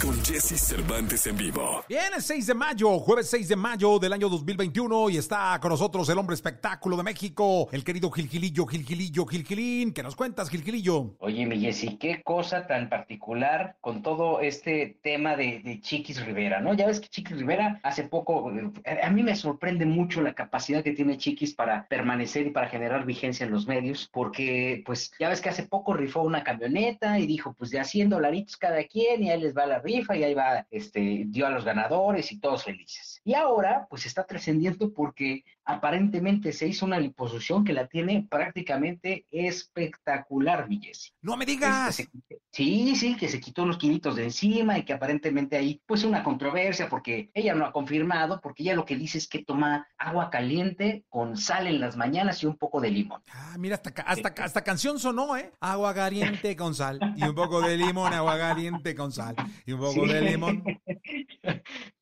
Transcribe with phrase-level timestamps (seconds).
[0.00, 1.84] con Jesse Cervantes en vivo.
[1.88, 5.70] Bien, es 6 de mayo, jueves 6 de mayo del año 2021 y está con
[5.70, 9.92] nosotros el hombre espectáculo de México, el querido Gilgilillo, Gilgilillo, Gilgilín.
[9.92, 11.16] ¿Qué nos cuentas, Gilgilillo?
[11.18, 16.60] Oye, mi Jessy, qué cosa tan particular con todo este tema de, de Chiquis Rivera,
[16.60, 16.72] ¿no?
[16.74, 18.50] Ya ves que Chiquis Rivera hace poco,
[18.84, 22.68] eh, a mí me sorprende mucho la capacidad que tiene Chiquis para permanecer y para
[22.68, 27.18] generar vigencia en los medios, porque pues ya ves que hace poco rifó una camioneta
[27.18, 30.16] y dijo, pues de a 100 dolaritos cada quien y ahí les va la rifa
[30.16, 33.20] y ahí va, este, dio a los ganadores y todos felices.
[33.24, 39.24] Y ahora pues está trascendiendo porque aparentemente se hizo una liposucción que la tiene prácticamente
[39.30, 41.10] espectacular, mi Jessy.
[41.22, 41.98] No me digas.
[42.00, 45.80] Este, se- sí, sí, que se quitó los kilitos de encima y que aparentemente hay
[45.86, 49.44] pues una controversia porque ella no ha confirmado, porque ella lo que dice es que
[49.44, 53.22] toma agua caliente con sal en las mañanas y un poco de limón.
[53.32, 55.52] Ah, mira, hasta, hasta, ca- hasta canción sonó, ¿eh?
[55.60, 59.79] Agua caliente con sal y un poco de limón, agua caliente con sal y un
[59.80, 60.12] poco Sí.
[60.12, 60.62] de limón.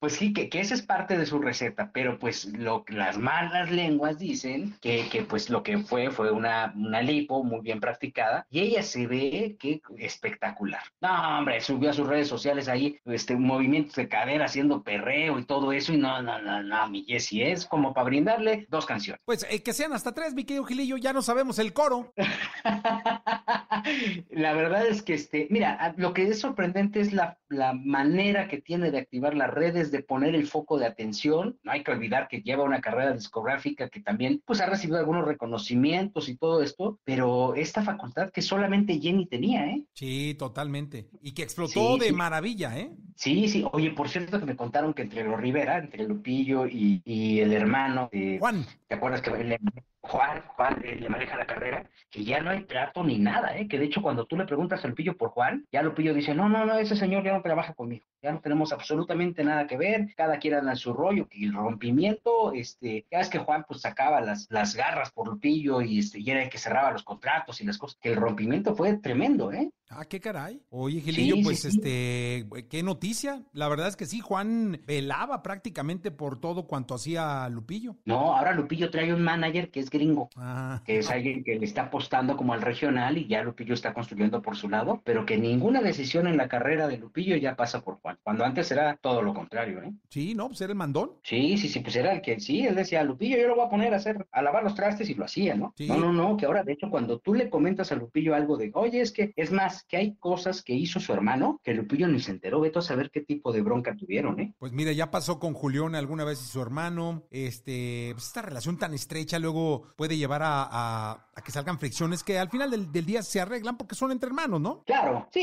[0.00, 3.70] Pues sí, que, que esa es parte de su receta, pero pues lo, las malas
[3.70, 8.46] lenguas dicen que, que pues lo que fue fue una, una lipo muy bien practicada
[8.50, 10.82] y ella se ve que espectacular.
[11.00, 15.44] No, hombre, subió a sus redes sociales ahí este, movimientos de cadera haciendo perreo y
[15.44, 19.20] todo eso y no, no, no, no, mi Jessie, es como para brindarle dos canciones.
[19.24, 22.12] Pues eh, que sean hasta tres, mi querido Gilillo, ya no sabemos el coro.
[24.30, 28.60] La verdad es que, este, mira, lo que es sorprendente es la, la manera que
[28.60, 31.58] tiene de activar las redes, de poner el foco de atención.
[31.62, 35.26] No hay que olvidar que lleva una carrera discográfica que también, pues, ha recibido algunos
[35.26, 39.84] reconocimientos y todo esto, pero esta facultad que solamente Jenny tenía, ¿eh?
[39.94, 41.08] Sí, totalmente.
[41.22, 42.12] Y que explotó Sí, de sí.
[42.12, 42.90] maravilla, ¿eh?
[43.18, 43.64] Sí, sí.
[43.72, 47.52] Oye, por cierto que me contaron que entre los Rivera, entre Lupillo y, y el
[47.52, 48.64] hermano de, Juan.
[48.86, 49.58] ¿Te acuerdas que le-
[50.00, 51.90] Juan, Juan eh, le maneja la carrera?
[52.10, 53.66] Que ya no hay trato ni nada, ¿eh?
[53.66, 56.48] Que de hecho cuando tú le preguntas a Lupillo por Juan, ya Lupillo dice, no,
[56.48, 60.14] no, no, ese señor ya no trabaja conmigo, ya no tenemos absolutamente nada que ver,
[60.16, 63.80] cada quien anda en su rollo, que el rompimiento, este, ya es que Juan pues
[63.80, 67.60] sacaba las, las garras por Lupillo y, este, y era el que cerraba los contratos
[67.60, 69.70] y las cosas, que el rompimiento fue tremendo, ¿eh?
[69.90, 70.62] Ah, qué caray.
[70.70, 71.78] Oye, Gilillo, Sí, pues sí, sí.
[71.78, 73.07] este, qué noticia.
[73.52, 77.96] La verdad es que sí, Juan velaba prácticamente por todo cuanto hacía Lupillo.
[78.04, 80.28] No, ahora Lupillo trae un manager que es gringo.
[80.36, 83.94] Ah, que es alguien que le está apostando como al regional y ya Lupillo está
[83.94, 87.80] construyendo por su lado, pero que ninguna decisión en la carrera de Lupillo ya pasa
[87.80, 89.92] por Juan, cuando antes era todo lo contrario, ¿eh?
[90.08, 91.12] sí, no, pues era el mandón.
[91.22, 93.70] Sí, sí, sí, pues era el que sí, él decía, Lupillo, yo lo voy a
[93.70, 95.74] poner a hacer, a lavar los trastes y lo hacía, ¿no?
[95.76, 95.88] Sí.
[95.88, 98.70] No, no, no, que ahora, de hecho, cuando tú le comentas a Lupillo algo de,
[98.74, 102.20] oye, es que, es más, que hay cosas que hizo su hermano que Lupillo ni
[102.20, 104.54] se enteró, a saber qué tipo de bronca tuvieron, ¿eh?
[104.58, 107.24] Pues mira, ya pasó con Julián alguna vez y su hermano.
[107.30, 112.24] Este, pues esta relación tan estrecha luego puede llevar a, a- a que salgan fricciones
[112.24, 114.82] que al final del, del día se arreglan porque son entre hermanos, ¿no?
[114.84, 115.40] Claro, sí,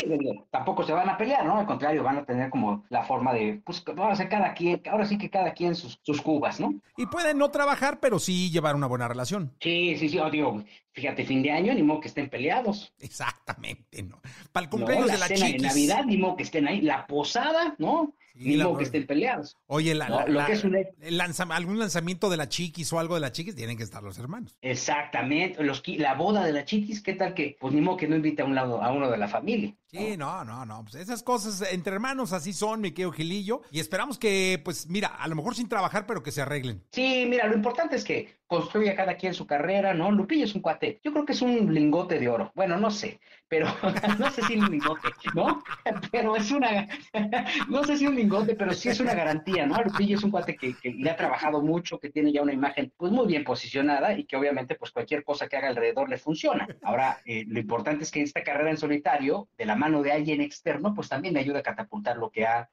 [0.52, 1.58] tampoco se van a pelear, ¿no?
[1.60, 4.82] Al contrario, van a tener como la forma de, pues, vamos a hacer cada quien,
[4.92, 6.74] ahora sí que cada quien sus, sus cubas, ¿no?
[6.98, 9.54] Y pueden no trabajar, pero sí llevar una buena relación.
[9.62, 10.62] Sí, sí, sí, oh, digo,
[10.92, 12.94] fíjate, fin de año, ni modo que estén peleados.
[13.00, 14.22] Exactamente, ¿no?
[14.52, 15.68] Para el No, cumpleaños la de la cena de chiquis.
[15.68, 16.82] Navidad, ni modo que estén ahí.
[16.82, 17.45] La posada,
[17.78, 18.14] ¿no?
[18.38, 19.56] Sí, modo que estén peleados.
[19.68, 22.50] Oye, la, No, la- lo la- que es un- el lanza- algún lanzamiento de la
[22.50, 24.58] chiquis o algo de la chiquis, tienen que estar los hermanos.
[24.62, 25.64] Exactamente.
[25.64, 27.58] Los, la boda de la chiquis, ¿qué tal que?
[27.60, 29.74] Pues ni modo que no invite a un lado, a uno de la familia.
[29.92, 30.84] Sí, no, no, no.
[30.84, 33.62] Pues esas cosas entre hermanos así son, mi querido Gilillo.
[33.72, 36.84] Y esperamos que, pues, mira, a lo mejor sin trabajar, pero que se arreglen.
[36.92, 40.12] Sí, mira, lo importante es que construya cada quien su carrera, ¿no?
[40.12, 41.00] Lupillo es un cuate.
[41.04, 42.52] Yo creo que es un lingote de oro.
[42.56, 43.68] Bueno, no sé, pero
[44.20, 45.64] no sé si un lingote, ¿no?
[46.12, 46.88] Pero es una,
[47.70, 48.25] no sé si un lingote,
[48.58, 49.82] pero sí es una garantía, ¿no?
[49.82, 52.92] Lupillo es un cuate que, que le ha trabajado mucho, que tiene ya una imagen
[52.98, 56.68] pues muy bien posicionada y que obviamente pues cualquier cosa que haga alrededor le funciona.
[56.84, 60.42] Ahora, eh, lo importante es que esta carrera en solitario, de la mano de alguien
[60.42, 62.70] externo, pues también le ayuda a catapultar lo que ha,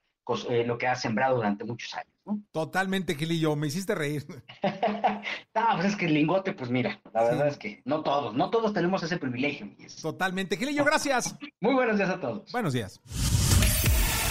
[0.49, 2.41] eh, lo que ha sembrado durante muchos años, ¿no?
[2.53, 3.57] Totalmente, Gilillo.
[3.57, 4.25] Me hiciste reír.
[5.55, 7.51] No, pues es que el lingote, pues mira, la verdad Sí.
[7.53, 9.69] es que no todos, no todos tenemos ese privilegio.
[10.01, 10.57] Totalmente.
[10.57, 11.37] Gilillo, gracias.
[11.61, 12.51] Muy buenos días a todos.
[12.53, 13.01] Buenos días.